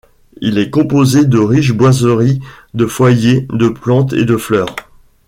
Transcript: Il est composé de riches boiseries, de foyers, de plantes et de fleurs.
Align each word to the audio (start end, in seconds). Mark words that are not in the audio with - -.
Il 0.41 0.57
est 0.57 0.71
composé 0.71 1.25
de 1.25 1.37
riches 1.37 1.73
boiseries, 1.73 2.39
de 2.73 2.87
foyers, 2.87 3.45
de 3.53 3.69
plantes 3.69 4.13
et 4.13 4.25
de 4.25 4.35
fleurs. 4.35 4.75